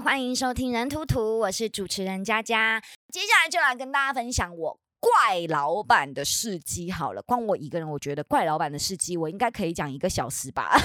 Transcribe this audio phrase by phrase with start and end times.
[0.00, 2.82] 欢迎收听人图图，我是主持人佳佳。
[3.10, 6.90] 接下来就来跟大家分享我怪老板的事迹。
[6.90, 10.78] 好了，光我一个人，我觉得怪老板的事迹，我应该可以讲一个小时吧。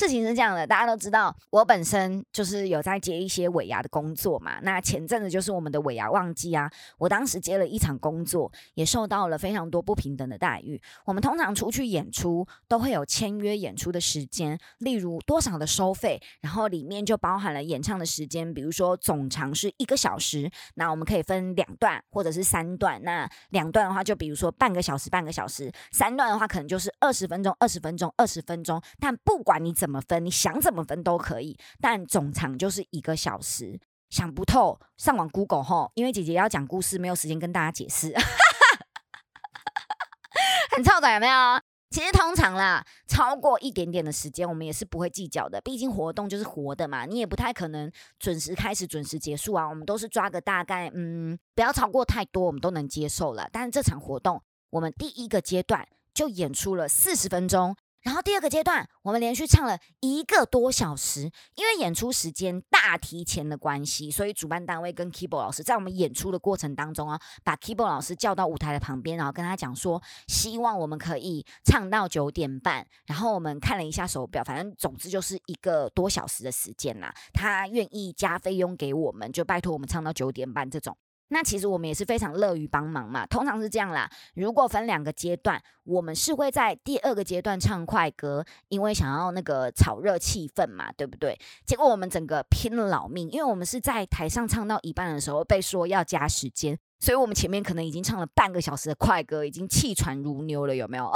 [0.00, 4.58] 事情是这样的，大家都知道，我本身就是有在接一些尾牙的工作嘛。
[4.62, 10.80] 那前阵子就是我们的尾牙旺季啊，我当时接了一场工作，也受到了非常多不平等的待遇。
[11.04, 22.98] 我们通常出去演出都会有签约演出的时间，例如多少的收费，然后里面就包含了演唱的时间，比如说总长是一个小时，那我们可以分两段或者是三段。
[23.02, 28.80] 那两段的话，就比如说半个小时，半个小时；三段的话，可能就是二十分钟，二十分钟，二十分钟。
[28.98, 33.80] 但不管你怎么怎么分，你想怎么分都可以，但总长就是一个小时。
[34.08, 38.14] 想不透，上网 Google 吼，因为姐姐要讲故事，没有时间跟大家解释，
[40.74, 41.60] 很臭的有没有？
[41.90, 45.60] 其实通常啦，超过一点点的时间，我们也是不会计较的。
[45.60, 49.68] 毕竟活动就是活的嘛，你也不太可能准时开始、准时结束啊。
[49.68, 53.48] 我们都是抓个大概，嗯，不要超过太多，我们都能接受了。
[53.52, 57.76] 但是这场活动，我们第一个阶段就演出了四十分钟。
[58.02, 72.86] 然后第二个阶段，我们连续唱了一个多小时，因为演出时间大提前的关系，所以主办单位跟 keyboard 老师在我们演出的过程当中啊，把 keyboard 老师叫到舞台的旁边，然后跟他讲说，希望我们可以唱到九点半。
[73.06, 77.14] 然后我们看了一下手表，反正总之就是一个多小时的时间啦。
[77.32, 80.96] 他愿意加费用给我们，就拜托我们唱到九点半这种。
[81.32, 84.10] 那其实我们也是非常乐于帮忙嘛，通常是这样啦。
[84.34, 91.38] 如果分两个阶段，我们是会在第二个阶段唱快歌，因为想要那个炒热气氛嘛，对不对？
[91.64, 101.04] 结果我们整个拼了老命，因为我们是在台上唱到一半的时候被说要加时间，所以我们前面可能已经唱了半个小时的快歌，已经气喘如牛了，有没有？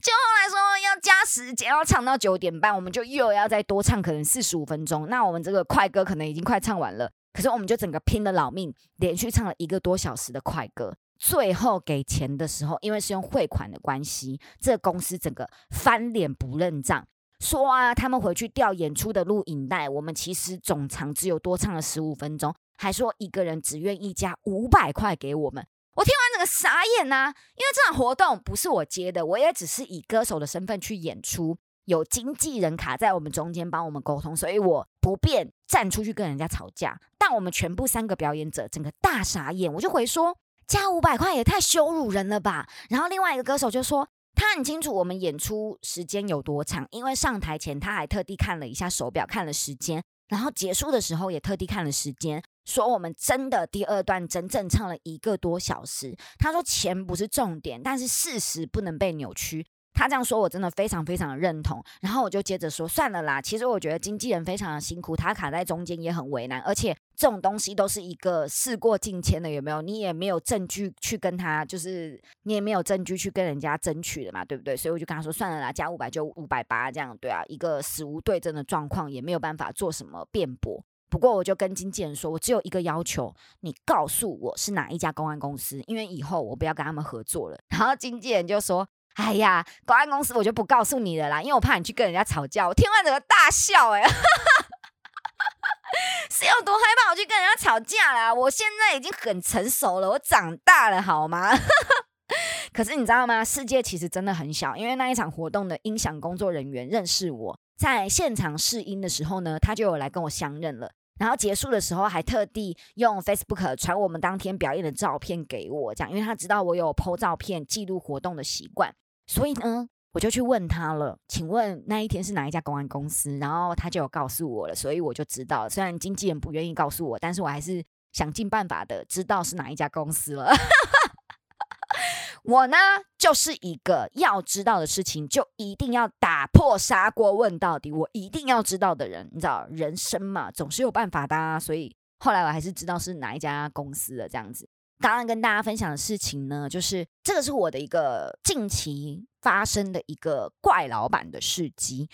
[0.00, 7.12] 就后来说要加时间，要唱到九点半，我们就又要再多唱可能四十五分钟，那我们这个快歌可能已经快唱完了。
[7.34, 10.96] 可是我们就整个拼了老命，连续唱了一个多小时的快歌。
[11.18, 17.06] 最后给钱的时候，因为是用汇款的关系，这公司整个翻脸不认账，
[17.40, 25.66] 说啊，他们回去调演出的录影带，我们其实总长只有多唱了十五分钟，还说一个人只愿意加五百块给我们。
[25.96, 31.56] 我听完整个傻眼呐，因为这场活动不是我接的，我也只是以歌手的身份去演出。
[31.84, 36.98] 有经纪人卡在我们中间帮我们沟通，所以我不便站出去跟人家吵架。
[37.18, 40.36] 但我们全部三个表演者整个大傻眼，我就回说
[40.66, 42.68] 加五百块也太羞辱人了吧。
[42.88, 56.16] 然后另外一个歌手就说他很清楚我们演出时间有多长，因为上台前他还特地看了一下手表，看了时间，然后结束的时候也特地看了时间，说我们真的第二段整整唱了一个多小时。
[56.38, 59.66] 他说钱不是重点，但是事实不能被扭曲。
[59.94, 61.82] 他这样说，我真的非常非常的认同。
[62.00, 63.40] 然后我就接着说，算了啦。
[63.40, 66.60] 其实我觉得经纪人非常的辛苦，他卡在中间也很为难。
[66.62, 69.80] 而且这种东西都是一个事过境迁的，有没有？
[69.80, 74.76] 你也没有证据去跟他，就是你也没有证据去跟人家争取的嘛，对不对？
[74.76, 77.42] 所以我就跟他说，算了啦，加五百就五百八，这样对啊。
[77.46, 80.84] 一个死无对证的状况，也没有办法做什么辩驳。
[81.08, 87.58] 不过我就跟经纪人说，我只有一个要求，你告诉我是哪一家公安公司，因为以后我不要跟他们合作了。
[87.70, 88.84] 然后经纪人就说。
[89.14, 92.66] 哎呀，公安公司我就不告诉你了啦，因为我怕你去跟人家吵架。
[92.66, 94.02] 我听完整个大笑，哎，
[96.30, 98.34] 是有多害怕我去跟人家吵架啦？
[98.34, 101.50] 我现在已经很成熟了，我长大了，好吗？
[102.72, 103.44] 可是你知道吗？
[103.44, 110.90] 世界其实真的很小，因为那一场活动的音响工作人员认识我，在现场试音的时候呢，他就有来跟我相认了。
[111.20, 118.92] 然后结束的时候还特地用 Facebook 传我们当天表演的照片给我，这样，因为他知道我有 PO 照片记录活动的习惯。
[119.26, 123.38] 所以呢，我就去问他了，请问那一天是哪一家公安公司？
[123.38, 130.52] 然后他就有告诉我了，所以我就知道，虽然经纪人不愿意告诉我，但是我还是想尽办法的知道是哪一家公司了。
[132.44, 132.76] 我呢，
[133.16, 141.58] 就是一个要知道的事情就一定要打破砂锅问到底，我一定要知道的人，你知道，人生嘛，总是有办法的。
[141.58, 144.68] 所以后来我还是知道是哪一家公司的这样子。
[145.04, 152.08] 刚刚跟大家分享的事情呢，就是这个是我的一个近期发生的一个怪老板的事迹。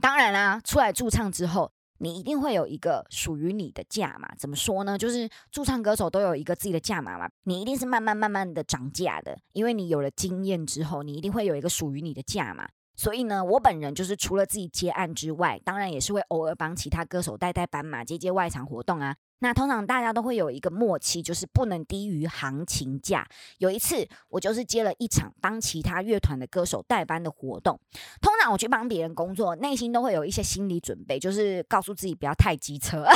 [0.00, 4.28] 当然啦，出来驻唱之后，你一定会有一个属于你的价嘛。
[4.36, 4.98] 怎么说呢？
[4.98, 12.68] 就是驻唱歌手都有一个自己的价码嘛，你一定是慢慢慢慢的涨价的，因为你有了经验之后，你一定会有一个属于你的价嘛。
[12.96, 19.14] 所以呢，我本人就是除了自己接案之外，当然也是会偶尔帮其他歌手带带班嘛，接接外场活动啊。
[19.42, 23.28] 那通常大家都会有一个默契，就是不能低于行情价。
[23.58, 27.80] 有一次，我就是接了一场帮其他乐团的歌手代班的活动。
[28.20, 33.04] 通常我去帮别人工作，内心都会有一些心理准备，就是告诉自己不要太机车。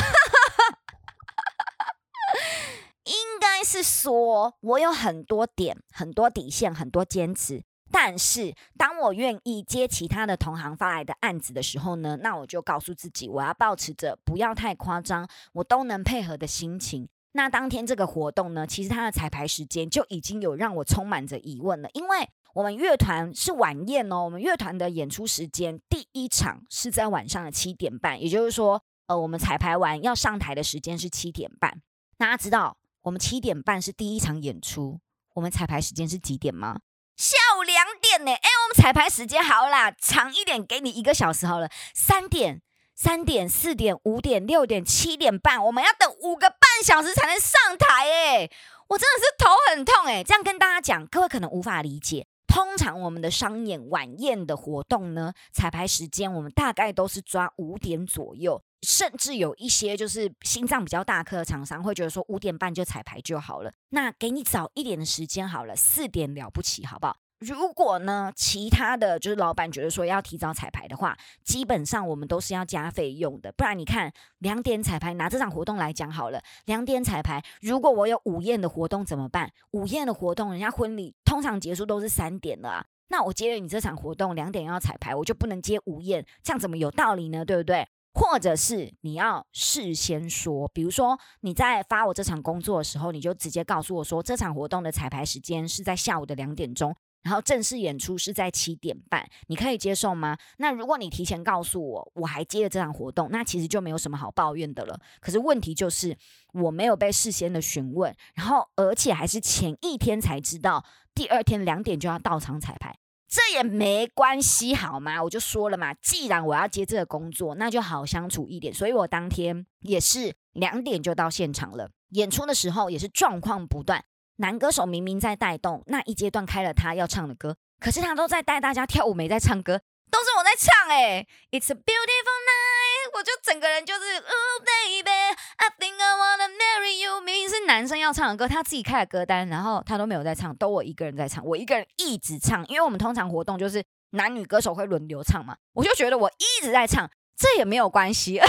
[3.05, 7.63] 应该是说，我有很多点、很多底线、很多坚持。
[7.91, 17.09] 但是，当我愿意接其他的同行发来的案子的时候呢，那我就告诉自己，我要保持着不要太夸张，我都能配合的心情。
[17.33, 31.83] 那当天这个活动呢，其实它的彩排时间就已经有让我充满着疑问了，因为我们乐团是晚宴哦，我们乐团的演出时间第一场是在晚上的七点半，也就是说，呃，我们彩排完要上台的时间是七点半。
[32.17, 34.99] 大家知道我们七点半是第一场演出，
[35.35, 36.81] 我们彩排时间是几点吗？
[37.19, 37.76] 下午两
[38.17, 41.69] 点呢，哎，我们彩排时间好啦，长一点，给你一个小时好了。
[41.95, 42.63] 三点、
[42.95, 48.51] 三点、四点、五点、六点、七点半，我们要等五个半小时才能上台，哎，
[48.89, 52.27] 我真的是头很痛，哎，这样跟大家讲，各位可能无法理解。
[52.47, 58.63] 通常我们的商演晚宴的活动呢，彩排时间我们大概都是抓五点左右。
[58.83, 67.17] 甚至有一些就是心脏比较大颗的厂商会觉得说五点半就彩排就好了，那给你早一点的时间好了，四点了不起，好不好？
[67.47, 73.53] 如果呢，其他的就是老板觉得说要提早彩排的话，基本上我们都是要加费用的。
[73.53, 79.53] 不然你看两点彩排，拿这场活动来讲好了，两点彩排，如果我有午宴的活动怎么办？
[79.71, 87.45] 午宴的活动，人家婚礼通常结束都是三点了啊，那我接了你这场活动两点要彩排，我就不能接午宴，这样怎么有道理呢？
[87.45, 87.87] 对不对？
[88.13, 100.39] 或者是你要事先说，比如说你在发我这场工作的时候，你就直接告诉我说，这场活动的彩排时间是在下午的两点钟，然后正式演出是在七点半，你可以接受吗？
[100.59, 104.97] 那如果你提前告诉我，我还接了这场活动，那其实就没有什么好抱怨的了。
[105.19, 106.17] 可是问题就是
[106.53, 110.85] 我没有被事先的询问，然后而且还是前一天才知道，
[111.17, 112.97] 第二天两点就要到场彩排。
[113.29, 115.21] 这也没关系，好吗？
[115.21, 118.73] 我就说了嘛，既然我要接这个工作，那就好相处一点。
[118.73, 121.91] 所以我当天也是两点就到现场了。
[122.11, 124.05] 演出的时候也是状况不断，
[124.37, 129.81] 男歌手明明在带动，那一阶段开了他要唱的歌，可是他都在带大家跳舞，没在唱歌，
[130.11, 130.89] 都是我在唱。
[130.91, 137.21] 哎，It's a beautiful night，我就整个人就是，Oh baby，I think I wanna marry you。
[137.23, 148.41] 明明是男生要唱的歌，他自己开了歌单，然后他都没有在唱，都我一个人在唱，我一个人一直唱，因为我们通常活动就是男女歌手会轮流唱嘛，我就觉得我一直在唱，这也没有关系。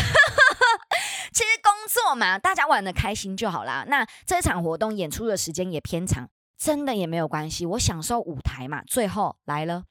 [2.04, 3.84] 做嘛，大家玩的开心就好啦。
[3.88, 8.84] 那这场活动演出的时间也偏长，真的也没有关系，我享受舞台嘛。
[8.84, 9.86] 最后来了，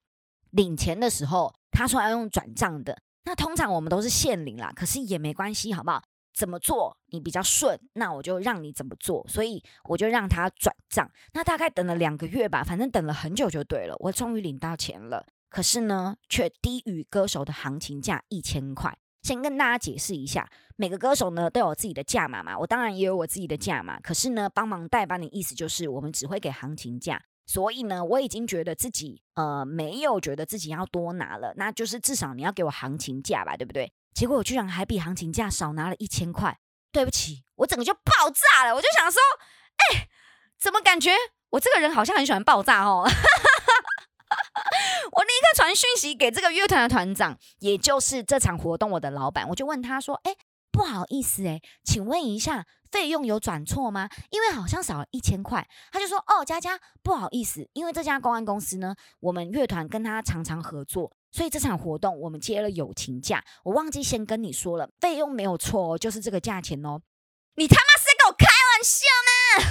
[0.50, 6.00] 领钱的时候，他说要用转账的，那通常我们都是现领啦，可是也没关系，好不好？
[6.32, 11.10] 怎么做你比较顺，那我就让你怎么做，所以我就让他转账。
[11.32, 13.96] 那大概等了两个月吧，反正等了很久就对了。
[14.00, 18.96] 我终于领到钱了，可是呢，却低于歌手的行情价一千块。
[19.26, 23.98] 先跟大家解释一下，每个歌手呢都有自己的价码嘛，我当然也有我自己的价码。
[23.98, 33.92] 可是呢，帮忙代班的意思就是我们只会给行情价，所以呢，我已经觉得自己呃没有觉得自己要多拿了，那就是至少你要给我行情价吧，对不对？
[34.14, 36.56] 结果我居然还比行情价少拿了一千块，
[36.92, 38.76] 对不起，我整个就爆炸了。
[38.76, 39.20] 我就想说，
[39.90, 40.08] 哎，
[40.56, 41.10] 怎么感觉
[41.50, 43.04] 我这个人好像很喜欢爆炸哦？
[45.56, 50.36] 传讯息给这个乐团的团长，也就是这场活动我的老板，我就问他说，哎，
[50.70, 54.10] 不好意思，哎，请问一下，费用有转错吗？
[54.28, 55.66] 因为好像少了一千块。
[55.90, 61.10] 他就说，哦，佳佳，不好意思，因为这家公安公司呢，我们乐团跟他常常合作。
[61.32, 67.00] 所以这场活动我们接了友情价，我忘记先跟你说了，费用没有错哦，就是这个价钱哦。
[67.54, 69.64] 你他妈是在跟我开玩笑吗？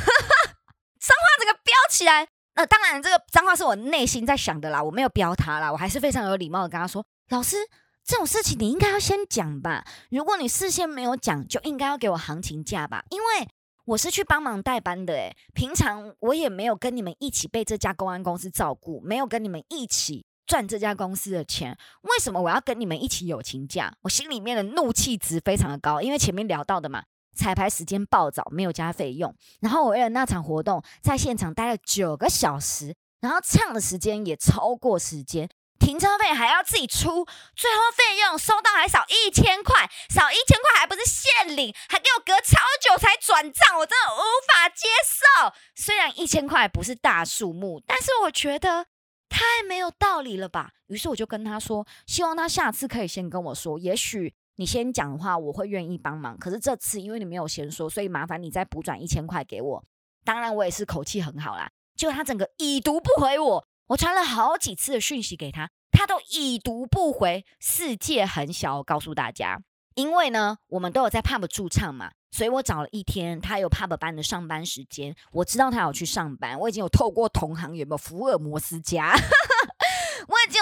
[0.99, 7.57] 脏话整个飙起来，那当然这个脏话是我内心在想的啦，我没有飙他啦，我还是非常有礼貌的跟他说，老师
[8.03, 13.47] 这种事情你应该要先讲吧，如果你事先没有讲，就应该要给我行情价吧，因为
[13.85, 20.25] 我是去帮忙代班的，诶，平常我也没有跟你们一起被这家公安公司照顾，没有跟你们一起。
[20.47, 23.91] 赚这家公司的钱，为什么我要跟你们一起友情价？
[24.03, 27.01] 我心里面的怒气值非常的高，因为前面聊到的嘛，
[27.35, 35.49] 彩排时间暴早，没有加费用，然后我为了那场活动在现场待了九个小时，然后唱的时间也超过时间，
[35.79, 37.25] 停车费还要自己出，
[37.55, 45.53] 最后费用收到还少一千块，少一千块还不是现领，还给我隔超久才转账，我真的无法接受。
[45.75, 48.87] 虽然一千块不是大数目，但是我觉得。
[49.27, 50.69] 太没有道理了吧！
[50.87, 56.37] 于是我就跟他说，希望他下次可以先跟我说，也许你先讲的话，我会愿意帮忙。
[56.37, 59.83] 可是这次因为你没有先说，所以麻烦你再补转一千块给我。
[60.23, 61.69] 当然，我也是口气很好啦。
[61.95, 67.45] 结果他整个已读不回我，我传了好几次的讯息给他，他都已读不回。
[67.59, 69.61] 世界很小，告诉大家，
[69.93, 79.13] 因为呢，我们都有在 pub 驻唱嘛，所以我找了一天他有 pub 班的上班时间，我知道他有去上班，我已经有透过同行有没有福尔摩斯家。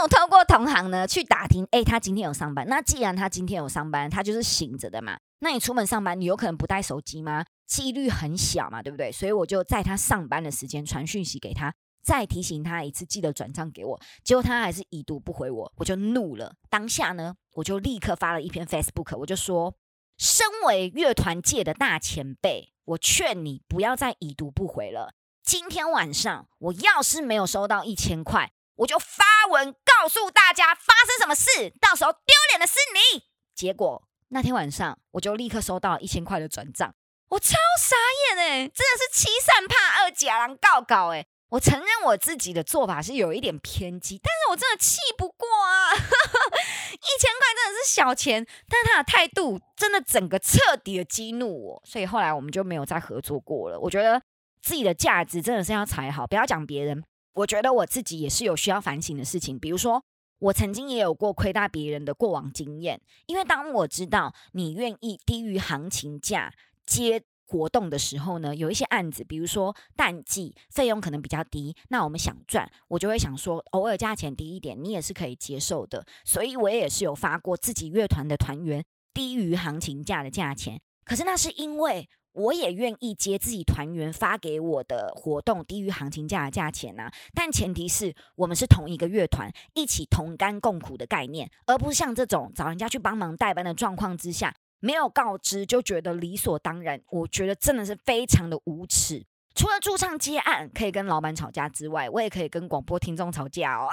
[0.04, 2.68] 我透过同行呢去打听，哎，他今天有上班。
[2.68, 5.18] 那既然他今天有上班，他就是醒着的嘛。
[5.40, 7.46] 那你出门上班，你有可能不带手机吗？
[7.66, 9.10] 几率很小嘛，对不对？
[9.10, 13.98] 所以我就在他上班的时间传讯息给他，再提醒他一次，记得转账给我。
[14.26, 16.54] 结果他还是已读不回我，我就怒了。
[16.70, 19.74] 当下呢，我就立刻发了一篇 Facebook，我就说：
[20.18, 25.14] 身为乐团界的大前辈，我劝你不要再已读不回了。
[25.46, 28.52] 今天晚上我要是没有收到一千块。
[28.78, 33.24] 我就发文告诉大家发生什么事，到时候丢脸的是你。
[33.56, 36.94] 结果那天晚上我就立刻收到了一千块的转账，
[37.30, 37.96] 我超傻
[38.36, 41.26] 眼哎，真的是欺善怕恶，假狼告告哎。
[41.52, 45.94] 我承认我自己的做法是有一点偏激，但是我真的气不过啊！
[45.94, 53.80] 一千块真的是小钱，但是他的态度真的整个彻底的激怒我，所以后来我们就没有再合作过了。
[53.80, 54.22] 我觉得
[54.62, 57.06] 自己的价值真的是要踩好，不要讲别人。
[57.34, 60.04] 我觉得我自己也是有需要反省的事情，比如说
[60.40, 63.02] 我曾经也有过亏待别人的过往经验。
[63.26, 66.54] 因为当我知道你愿意低于行情价
[66.86, 76.06] 接活动的时候呢，有一些案子，比如说淡季费用可能比较低，那我们想赚，我就会想说偶尔价钱低一点，你也是可以接受的。
[76.24, 82.08] 所以我也是有发过自己乐团的团员低于行情价的价钱，可是那是因为。
[82.34, 99.26] 我也愿意接自己团员发给我的活动低于行情价的价钱呐，但前提是我们是同一个乐团，一起同甘共苦的概念，而不是像这种找人家去帮忙代班的状况之下，没有告知就觉得理所当然，我觉得真的是非常的无耻。
[99.56, 103.88] 除了驻唱接案可以跟老板吵架之外，我也可以跟广播听众吵架哦。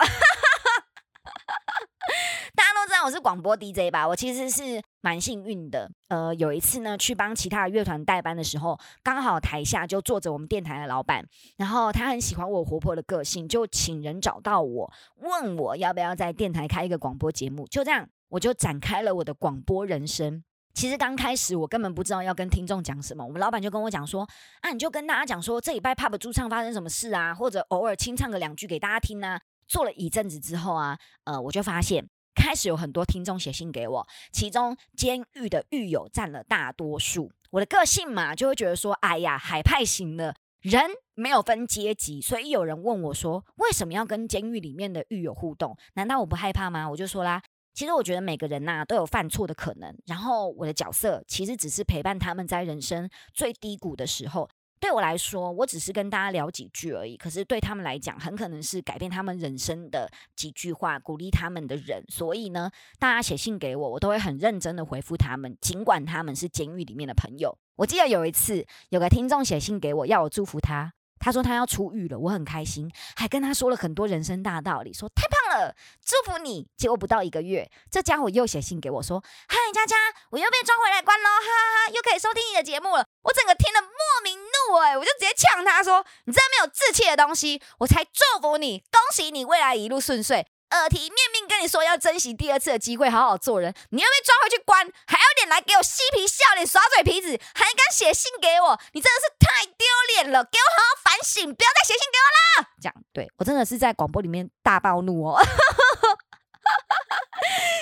[3.02, 4.06] 我是广播 DJ 吧？
[4.06, 5.90] 我其实是蛮幸运的。
[6.08, 11.24] 呃，有一次呢，去帮其他的乐团代班的时候，刚好台下就坐着我们电台的老板，
[11.56, 17.66] 然后他很喜欢我活泼的个性，就请人找到我，问我要不要在电台开一个广播节目。
[17.68, 20.44] 就这样，我就展开了我的广播人生。
[20.74, 24.28] 其实刚开始我根本不知道要跟听众讲什么，我们老板就跟我讲说
[24.60, 32.06] ：“啊，你就跟大家讲说这礼拜 pub 驻唱发生什么事啊，或者偶尔清唱个两句给大家听啊。”做了一阵子之后啊，呃，我就发现。
[32.34, 37.30] 开始有很多听众写信给我，其中监狱的狱友占了大多数。
[37.50, 40.82] 我的个性嘛，就会觉得说，哎呀，海派型的人
[41.14, 45.76] 没有分阶级，所以有人问我说，为什么要跟监狱里面的狱友互动？
[45.94, 46.88] 难道我不害怕吗？
[46.88, 47.42] 我就说啦，
[47.74, 54.48] 其实我觉得每个人呐都有犯错的可能，然后我的角色其实只是陪伴他们在人生最低谷的时候。
[54.80, 57.16] 对我来说，我只是跟大家聊几句而已。
[57.16, 62.02] 可是对他们来讲，很可能是改变他们人生的几句话，鼓励他们的人。
[62.08, 67.56] 所以呢，大家写信给我，我都会很认真的回复他们，尽管他们是监狱里面的朋友。
[67.76, 70.94] 我记得有一次，有个听众写信给我，要我祝福他。
[71.20, 76.66] 他说他要出狱了，我很开心，还跟他说了很多人生大道理，说太棒了，祝福你。
[76.76, 79.96] 结果不到一个月，这家伙又写信给我，说：“嗨，佳佳，
[80.30, 93.74] 我又被抓回来关喽，哈哈哈，又可以收听你的节目了。”我整个听了莫名怒，哎，我就直接呛他说：“你这没有志气的东西，我才祝福你，恭喜你未来一路顺遂。”耳提面命跟你说要珍惜第二次的机会，好好做人。
[93.90, 98.78] 你又被抓回去关，还有脸来给我嬉皮笑脸、耍嘴皮子，还敢写信给我？
[98.92, 99.84] 你真的是太丢
[100.14, 100.44] 脸了！
[100.44, 102.68] 给我好好反省，不要再写信给我啦！
[102.80, 105.40] 这样，对我真的是在广播里面大暴怒哦。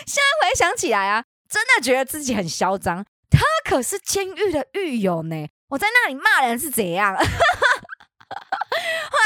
[0.06, 3.04] 现在回想起来啊，真的觉得自己很嚣张。
[3.30, 7.14] 他可是监狱的狱友呢，我在那里骂人是怎样？
[7.18, 7.24] 后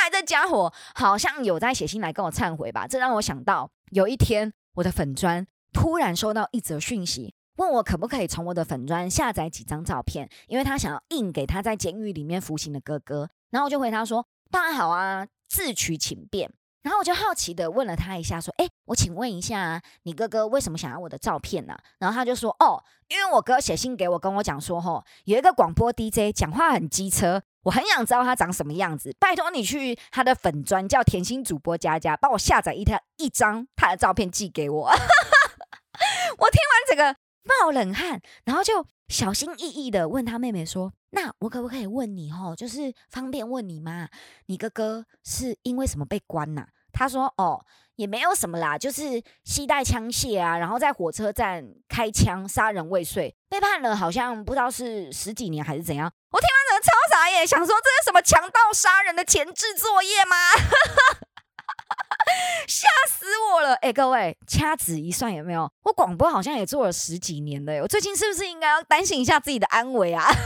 [0.02, 13.30] 来这家伙好像有在写信来跟我忏悔吧，这让我想到有一天我的粉砖突然收到一则讯息，问我可不可以从我的粉砖下载几张照片，因为他想要印给他在监狱里面服刑的哥哥。
[13.52, 34.88] 然后我就回他说：“当然好啊，自取请便。”然后我就好奇的问了他一下，说：“哎，我请问一下，你哥哥为什么想要我的照片呢？”然后他就说：“哦，因为我哥写信给我，跟我讲说，吼，有一个广播 DJ 讲话很机车。”我很想知道他长什么样子，拜托你去他的粉砖叫甜心主播佳佳，帮我下载一条一张他的照片寄给我。
[34.90, 44.08] 我听完这个冒冷汗，然后就小心翼翼的问他妹妹说：“那我可不可以问你哦，就是方便问你吗？
[44.46, 46.64] 你哥哥是因为什么被关呐？
[46.94, 47.62] 他说：“哦，
[47.96, 60.36] 也没有什么啦，就是携带枪械啊，然后在火车站开枪杀人未遂，被判了好像不知道是十几年还是怎样。”我听完整个超傻耶，想说这是什么强盗杀人的前置作业吗？
[62.68, 63.74] 吓死我了！
[63.76, 65.70] 哎，各位掐指一算，有没有？
[65.84, 70.24] 我广播好像也做了十几年了，我最近是不是应该要担心一下自己的安危啊？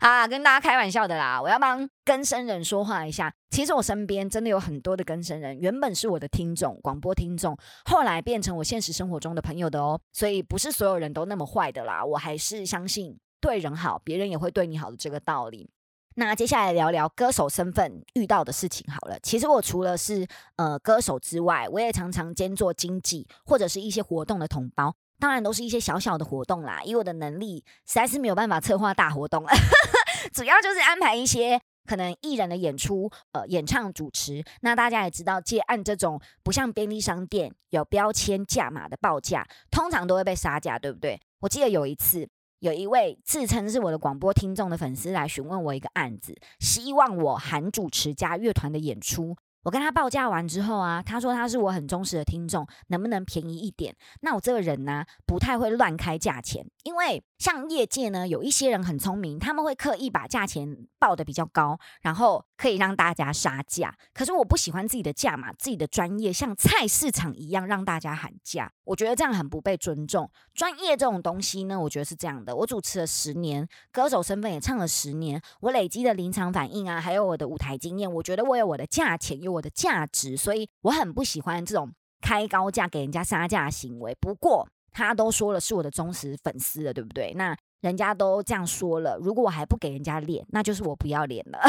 [0.00, 1.40] 啊，跟大家开玩笑的啦！
[1.40, 3.32] 我要帮更生人说话一下。
[3.50, 9.98] 其实我身边真的有很多的更生人，原本是我的听众，广播听众，后来变成我现实生活中的朋友的哦。
[10.12, 12.04] 所以不是所有人都那么坏的啦。
[12.04, 15.70] 我还是相信对人好，别人也会对你好的这个道理。
[16.18, 19.18] 那接下来聊聊歌手身份遇到的事情好了。
[19.22, 24.94] 其实我除了是呃歌手之外，我也常常兼做经济或者是一些活动的同胞。
[25.18, 29.44] 当然都是一些小小的活动啦，以我的能力实在是没有办法策划大活动，
[30.32, 34.42] 主要就是安排一些可能艺人的演出，呃，演唱主持。
[34.62, 41.20] 那大家也知道，借按这种不像便利商店有标签价码的报价，通常都会被杀价，对不对？
[41.40, 42.28] 我记得有一次，
[42.60, 49.36] 有一位自称是我的广播听众的粉丝来询问我一个案子，希望我含主持加乐团的演出。
[49.62, 53.94] 我跟他报价完之后啊，他说他是我很忠实的听众，能不能便宜一点？
[54.20, 63.96] 那我这个人呢，不太会乱开价钱，因为像业界呢，有一些人很聪明，他们会刻意把价钱报的比较高，然后可以让大家杀价。
[64.14, 70.30] 可是我不喜欢自己的价码，自己的专业像菜市场一样让大家喊价，我觉得这样很不被尊重。
[70.54, 72.54] 专业这种东西呢，我觉得是这样的。
[72.54, 79.56] 我主持了十年，歌手身份也唱了十年，我累积的临场反应啊，还有我的舞台经验，我觉得我有我的价钱，有。
[79.56, 81.90] 我的价值，所以我很不喜欢这种
[82.20, 84.14] 开高价给人家杀价的行为。
[84.20, 87.34] 不过他都说了是我的忠实粉丝了，对不对？
[87.34, 91.58] 那人家都这样说了，如果我还不给人家脸，那就是我不要脸了。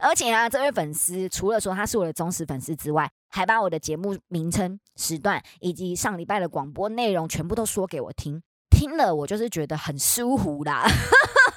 [0.00, 8.42] 而且啊，这位粉丝除了说他是我的忠实粉丝之外，还把我的节目名称、时段以及上礼拜的广播内容全部都说给我听。
[8.68, 10.84] 听了我就是觉得很舒服啦。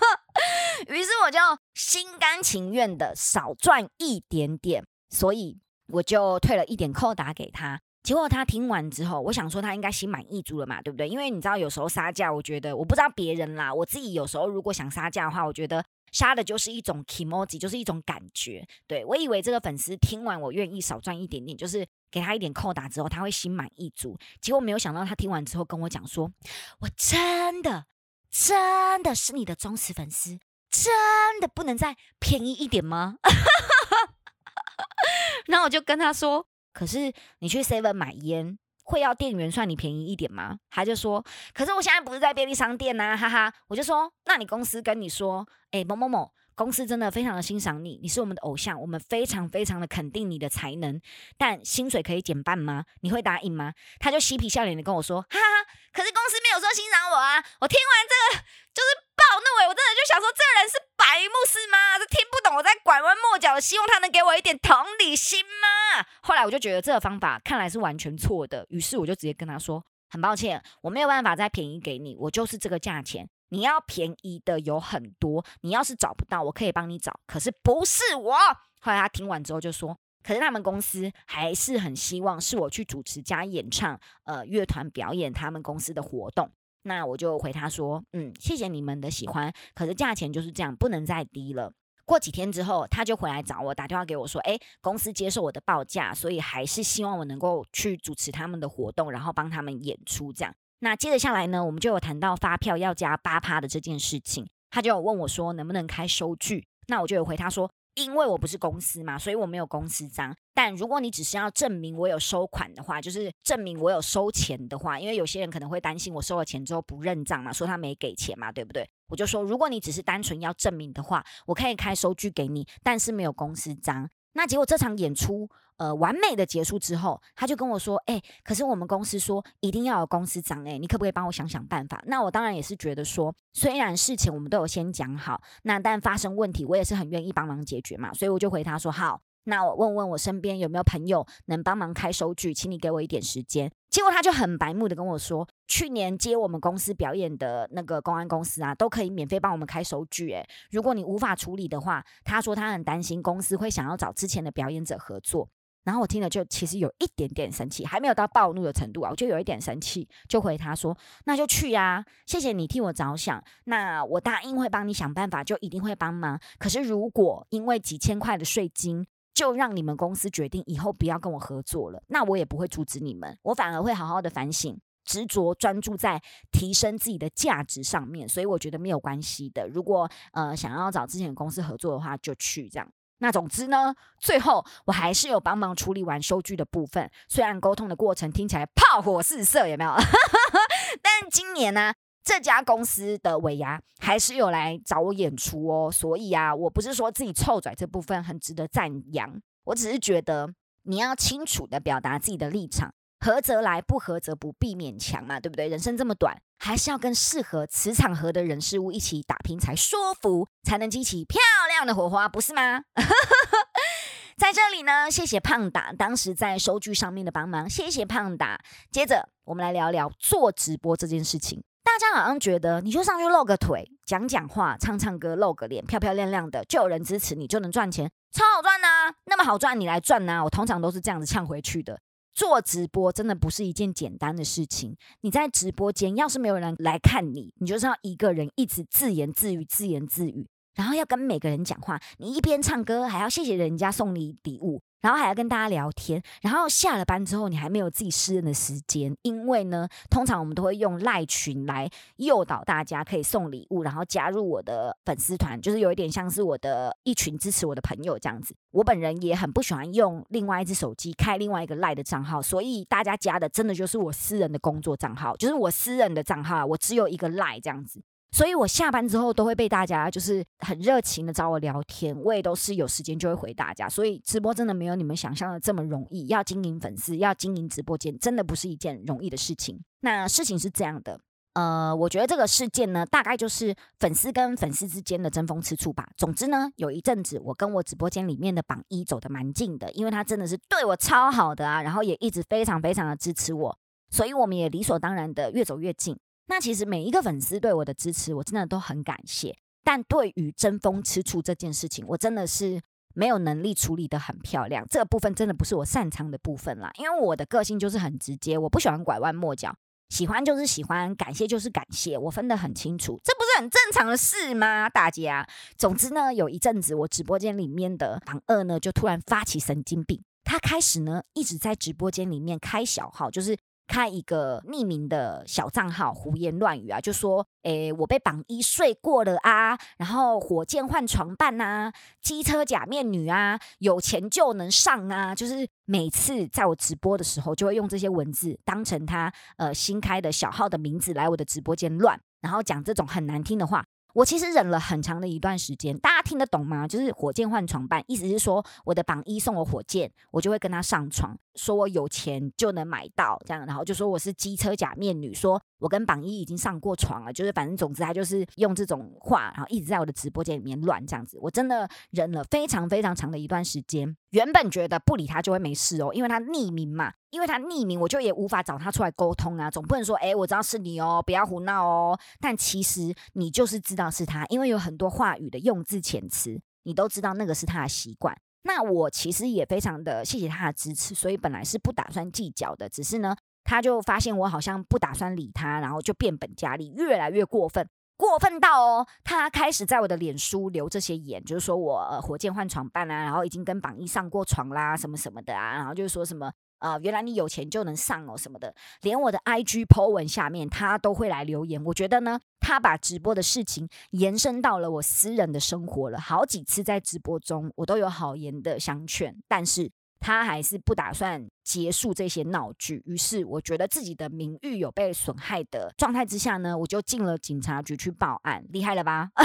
[0.88, 1.40] 于是我就
[1.74, 7.82] 心甘情愿的少赚一点点，所以我就退了一点扣打给他。
[8.04, 11.08] 结果他听完之后，我想说他应该心满意足了嘛，对不对？
[11.08, 18.68] 因为你知道有时候杀价，我觉得我不知道别人啦，我自己有时候如果想杀价的话，我觉得杀的就是一种 emoji，就是一种感觉。
[18.88, 24.18] 对我以为这个粉丝听完我愿意少赚一点点，就是给他一点扣打之后，他会心满意足。
[24.42, 26.32] 结果没有想到他听完之后跟我讲说，
[26.80, 27.86] 我真的
[28.30, 30.40] 真的是你的忠实粉丝。
[30.72, 33.18] 真的不能再便宜一点吗？
[35.46, 51.02] 然后我就跟他说：“可是你去 Seven 买烟，会要店员算你便宜一点吗？”他就说：“可是我现在不是在便利商店呐，哈哈。”我就说：“那你公司跟你说，哎，某某某。”公司真的非常的欣赏你，你是我们的偶像，我们非常非常的肯定你的才能，
[51.38, 52.84] 但薪水可以减半吗？
[53.02, 53.74] 你会答应吗？
[54.00, 57.38] 他就嬉皮笑脸的跟我说，哈哈，可是公司没有说欣赏我啊！
[57.62, 58.44] 我听完这个
[58.76, 58.90] 就是
[59.32, 61.98] 暴怒诶，我真的就想说，这人是白目是吗？
[61.98, 66.06] 这听不懂我在拐弯抹角的，希望他能给我一点同理心吗？
[66.22, 73.30] 后来我就觉得这个方法看来是完全错的，于是我就直接跟他说，很抱歉，我没有办法再便宜给你，我就是这个价钱。
[73.48, 77.18] 你要便宜的有很多，你要是找不到，我可以帮你找。
[77.26, 78.36] 可是不是我。
[78.82, 86.52] 后来他听完之后就说：“可是他们公司还是很希望是我去主持加演唱，呃，乐团表演他们公司的活动。”
[86.84, 91.72] 那我就回他说：“嗯，谢谢你们的喜欢，可是价钱就是这样，不能再低了。”
[92.04, 110.36] 过几天之后，他就回来找我，打电话给我说：“哎，公司接受我的报价，所以还是希望我能够去主持他们的活动，然后帮他们演出这样。”那接着下来呢，我们就有谈到发票要加八趴的这件事情，他就有问我说能不能开收据，那我就有回他说，因为我不是公司嘛，所以我没有公司章。
[110.54, 118.90] 但如果你只是要证明我有收款的话，就是证明我有收钱的话，因为有些人可能会担心我收了钱之后不认账嘛，说他没给钱嘛，对不对？
[119.08, 124.10] 我就说，如果你只是单纯要证明的话，我可以开收据给你，但是没有公司章。
[124.34, 125.50] 那结果这场演出。
[125.78, 143.72] 呃，完美的结束之后，他就跟我说：“哎，可是我们公司说一定要有公司长，哎，你可不可以帮我想想办法？”那我当然也是觉得说，虽然事情我们都有先讲好，那但发生问题，我也是很愿意帮忙解决嘛，所以我就回他说：“好。”那我问问我身边有没有朋友能帮忙开收据，请你给我一点时间。
[143.92, 150.32] 结果他就很白目的跟我说，去年接我们公司表演的那个公安公司啊，都可以免费帮我们开收据。
[150.32, 155.50] 诶，如果你无法处理的话，他说他很担心公司会想要找之前的表演者合作。
[155.84, 166.40] 然后我听了就其实有一点点生气，还没有到暴怒的程度啊，我就有一点生气，就回他说：“那就去呀，谢谢你替我着想，那我答应会帮你想办法，就一定会帮忙。
[166.60, 178.28] 可是如果因为几千块的税金，就让你们公司决定以后不要跟我合作了，那我也不会阻止你们，我反而会好好的反省，执着专注在提升自己的价值上面。
[178.28, 179.68] 所以我觉得没有关系的。
[179.68, 182.92] 如果呃想要找之前的公司合作的话，就去这样。”
[183.24, 187.08] 那总之呢，最后我还是有帮忙处理完收据的部分。
[187.30, 189.94] 虽然沟通的过程听起来炮火四射，有没有？
[191.04, 195.92] 但今年呢，这家公司的尾牙还是有来找我演出哦。
[195.92, 200.54] 所以啊，我不是说自己臭拽这部分很值得赞扬，我只是觉得
[200.84, 202.94] 你要清楚的表达自己的立场。
[203.24, 205.68] 合则来，不合则不必勉强嘛，对不对？
[205.68, 212.82] 人生这么短，还是要跟适合磁场合的人事物一起打拼才舒服，才能激起漂亮的火花，不是吗？
[214.36, 218.60] 在这里呢，谢谢胖达当时在收据上面的帮忙，谢谢胖达。
[218.90, 221.64] 接着我们来聊聊做直播这件事情。
[221.92, 229.14] 大家好像觉得你就上去露个腿，讲讲话，唱唱歌，露个脸，漂漂亮亮的，就有人支持你，就能赚钱，超好赚呐！
[229.26, 230.42] 那么好赚，你来赚呐！
[230.42, 232.00] 我通常都是这样子呛回去的。
[232.34, 234.96] 做直播真的不是一件简单的事情。
[235.20, 242.00] 你在直播间，要是没有人来看你，你就是要一个人一直自言自语、自言自语，然后要跟每个人讲话。
[242.18, 244.82] 你一边唱歌，还要谢谢人家送你礼物。
[245.02, 258.54] 然后还要跟大家聊天，然后下了班之后，你还没有自己私人的时间，因为呢，通常我们都会用赖群来诱导大家可以送礼物，然后加入我的粉丝团，就是有一点像是我的一群支持我的朋友这样子。
[258.70, 268.04] 我本人也很不喜欢用另外一只手机开另外一个赖的账号，所以大家加的真的就是我私人的工作账号，就是我私人的账号，我只有一个赖这样子。
[268.32, 273.90] 所以我下班之后都会被大家就是很热情的找我聊天，我也都是有时间就会回大家。
[273.90, 279.80] 所以直播真的没有你们想象的这么容易，要经营粉丝，要经营直播间，真的不是一件容易的事情。
[280.00, 281.20] 那事情是这样的，
[281.56, 286.08] 呃，我觉得这个事件呢，大概就是粉丝跟粉丝之间的争风吃醋吧。
[286.16, 293.78] 总之呢，有一阵子我跟我直播间里面的榜一走的蛮近的，因为他真的是对我超好的啊，然后也一直非常非常的支持我，
[294.10, 296.18] 所以我们也理所当然的越走越近。
[296.48, 299.58] 那其实每一个粉丝对我的支持，我真的都很感谢。
[299.84, 302.80] 但对于争风吃醋这件事情，我真的是
[303.16, 304.86] 没有能力处理的很漂亮。
[304.88, 309.76] 这个部分真的不是我擅长的部分啦，因为我的个性就是很直接，我不喜欢拐弯抹角，
[310.10, 314.88] 喜欢就是喜欢，感谢就是感谢，我分得很清楚，这不是很正常的事吗？
[314.88, 323.58] 大家，总之呢，有一阵子我直播间里面的榜二呢，就突然发起神经病，他开始呢一直在直播间里面开小号，就是。
[323.92, 343.84] 开一个匿名的小账号，胡言乱语啊，就说，诶，我被榜一睡过了啊，然后火箭换床伴呐，机车假面女啊，有钱就能上啊，就是每次在我直播的时候，就会用这些文字当成他呃新开的小号的名字来我的直播间乱，然后讲这种很难听的话。
[344.14, 346.88] 我其实忍了很长的一段时间，大家听得懂吗？
[346.88, 361.38] 就是火箭换床伴，意思是说我的榜一送我火箭，我就会跟他上床，说我有钱就能买到这样，然后就说我是机车假面女，说我跟榜一已经上过床了，就是反正总之他就是用这种话，然后一直在我的直播间里面乱这样子。
[361.42, 367.14] 我真的忍了非常非常长的一段时间，原本觉得不理他就会没事哦，因为他匿名嘛。
[367.32, 372.20] 因为他匿名，我就也无法找他出来沟通啊，总不能说，哎，我知道是你哦，不要胡闹哦。
[372.40, 378.38] 但其实你就是知道是他，因为有很多话语的用字遣词，你都知道那个是他的习惯。
[378.64, 396.52] 那我其实也非常的谢谢他的支持，所以本来是不打算计较的，只是呢，他就发现我好像不打算理他，然后就变本加厉，越来越过分，过分到哦，他开始在我的脸书留这些言，就是说我火箭换床伴啊，然后已经跟榜一上过床啦，什么什么的啊，然后就是说什么。
[396.82, 401.82] 啊，原来你有钱就能上哦什么的，连我的 IG po 文下面他都会来留言。
[401.86, 406.20] 我觉得呢，他把直播的事情延伸到了我私人的生活了。
[406.20, 413.04] 好几次在直播中，我都有好言的相劝，但是他还是不打算结束这些闹剧。
[413.06, 419.30] 于是我觉得自己的名誉有被损害的状态之下呢，我就进了警察局去报案，厉害了吧？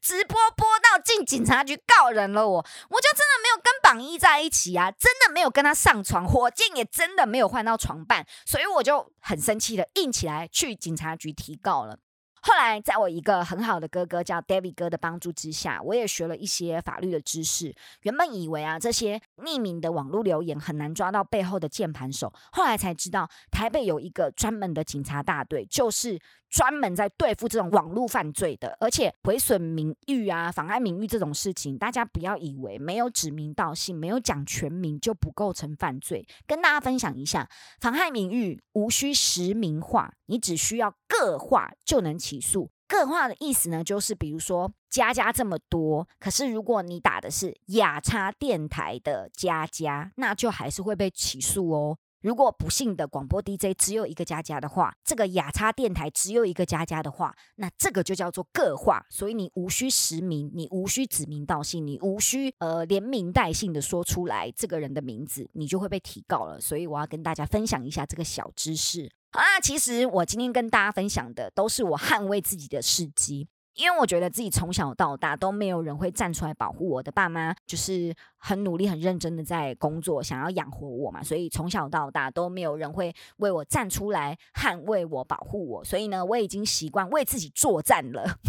[0.00, 11.96] 直播播到进警察局告人了，我我就真的没有跟榜一在一起啊，真的没有跟他上床，火箭也真的没有换到床伴，所以我就很生气的硬起来去警察局提告了。
[12.42, 17.74] 后来，在我一个很好的哥哥叫 David 哥的帮助之下，我也学了一些法律的知识。
[18.02, 26.20] 原本以为啊，这些匿名的网络留言很难抓到背后的键盘手，后来才知道，台北有一个专门的警察大队，就是
[26.50, 36.26] 专门在对付这种网络犯罪的，而且毁损名誉啊、妨碍名誉这种事情，大家不要以为没有指名道姓、没有讲全名就不构成犯罪。
[36.46, 37.48] 跟大家分享一下，
[37.80, 42.70] 妨害名誉无需实名化，你只需要个化就能起诉。
[42.88, 51.98] 个化的意思呢，就是比如说家家这么多，可是如果你打的是雅叉电台的家家，那就还是会被起诉哦。
[52.20, 66.60] 如果不幸的广播 DJ 只有一个加加的话，这个雅叉电台只有一个加加的话，那这个就叫做个化，所以你无需实名，你无需指名道姓，你无需呃连名带姓的说出来这个人的名字，你就会被提告了。
[66.60, 69.60] 所以我要跟大家分享一下这个小知识啊。
[69.62, 73.48] 其实我今天跟大家分享的都是我捍卫自己的事迹。
[73.76, 85.84] 因为我觉得自己从小到大都没有人会站出来保护我的爸妈，就是很努力、很认真的在工作，想要养活我嘛，所以从小到大都没有人会为我站出来捍卫我、保护我。
[85.84, 88.24] 所以呢，我已经习惯为自己作战了。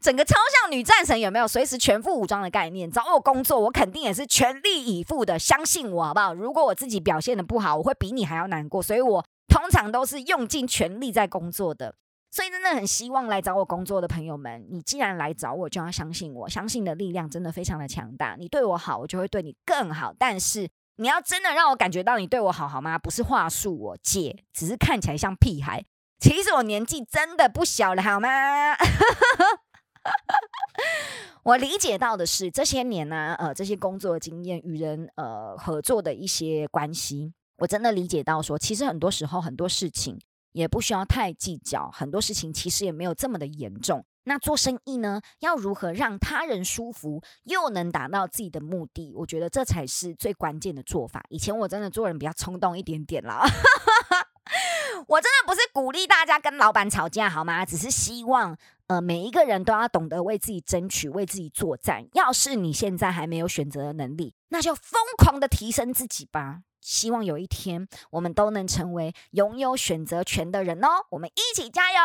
[0.00, 1.48] 整个超像女战神有没有？
[1.48, 5.38] 随时全副武装的概念，找我工作，我肯定也是全力以赴的。
[5.38, 6.34] 相信我好不好？
[6.34, 8.82] 如果我自己表现的不好，我会比你还要难过。
[8.82, 11.94] 所以我通常都是用尽全力在工作的。
[12.30, 18.36] 所以真的很希望来找我工作的朋友们，你既然来找我，就要相信我，相信的力量真的非常的强大。
[18.38, 20.14] 你对我好，我就会对你更好。
[20.18, 22.98] 但是你要真的让我感觉到你对我好，好吗？
[22.98, 25.84] 不是话术，我姐只是看起来像屁孩，
[26.20, 28.28] 其实我年纪真的不小了，好吗？
[31.44, 40.20] 我理解到的是这些年呢，呃，这些工作经验与人呃合作的一些关系，我真的理解到说，其实很多时候很多事情。
[40.58, 44.04] 也不需要太计较，很多事情其实也没有这么的严重。
[44.24, 49.14] 那做生意呢，要如何让他人舒服，又能达到自己的目的？
[49.14, 51.24] 我觉得这才是最关键的做法。
[51.28, 53.46] 以前我真的做人比较冲动一点点啦，
[55.06, 57.64] 我真的不是鼓励大家跟老板吵架好吗？
[57.64, 62.04] 只是希望呃每一个人都要懂得为自己争取，为自己作战。
[62.14, 66.62] 要是你现在还没有选择的能力，那就疯狂的提升自己吧。
[66.88, 70.88] 希望有一天，我们都能成为拥有选择权的人哦！
[71.10, 71.98] 我们一起加油！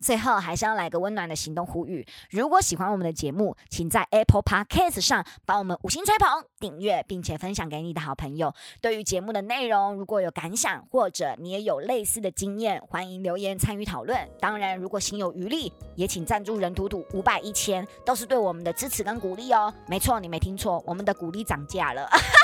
[0.00, 8.54] 最后，还是要来个温暖的行动呼吁：如果喜欢我们的节目，请在 Apple Podcast 上帮我们五星吹捧、订阅，并且分享给你的好朋友。
[8.80, 14.16] 对于节目的内容，如果有感想，或者你也有类似的经验，欢迎留言参与讨论。
[14.38, 19.74] 当然，如果心有余力，也请赞助人图图五百、一千，都是对我们的支持跟鼓励哦。
[19.88, 22.08] 没错，你没听错，我们的鼓励涨价了。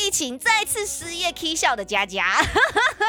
[0.00, 2.42] 疫情再次失业 K 笑的佳佳，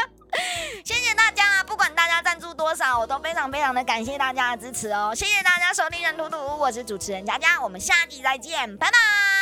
[0.84, 1.63] 谢谢大家啊！
[1.63, 5.13] 不管大家赞助多少，我都非常非常的感谢大家的支持哦！
[5.15, 9.40] 谢谢大家收听人图图，我是主持人佳佳，我们下集再见，拜拜。